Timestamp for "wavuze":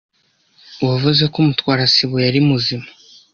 0.87-1.23